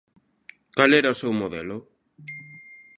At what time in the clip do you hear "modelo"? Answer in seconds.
1.41-1.77